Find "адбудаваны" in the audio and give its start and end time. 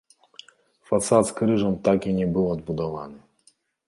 2.55-3.19